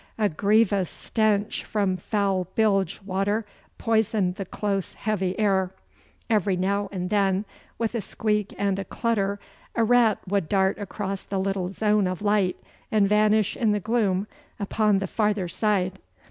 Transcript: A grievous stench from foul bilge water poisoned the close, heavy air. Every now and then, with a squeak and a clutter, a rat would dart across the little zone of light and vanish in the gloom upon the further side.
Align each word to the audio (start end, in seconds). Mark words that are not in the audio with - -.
A 0.17 0.29
grievous 0.29 0.89
stench 0.89 1.63
from 1.63 1.95
foul 1.95 2.45
bilge 2.55 2.99
water 3.05 3.45
poisoned 3.77 4.33
the 4.33 4.45
close, 4.47 4.95
heavy 4.95 5.37
air. 5.37 5.73
Every 6.27 6.57
now 6.57 6.89
and 6.91 7.11
then, 7.11 7.45
with 7.77 7.93
a 7.93 8.01
squeak 8.01 8.51
and 8.57 8.79
a 8.79 8.83
clutter, 8.83 9.39
a 9.75 9.83
rat 9.83 10.17
would 10.25 10.49
dart 10.49 10.79
across 10.79 11.21
the 11.21 11.37
little 11.37 11.69
zone 11.71 12.07
of 12.07 12.23
light 12.23 12.57
and 12.91 13.07
vanish 13.07 13.55
in 13.55 13.73
the 13.73 13.79
gloom 13.79 14.25
upon 14.59 14.97
the 14.97 15.05
further 15.05 15.47
side. 15.47 15.99